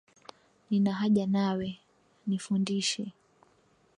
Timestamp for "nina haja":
0.69-1.25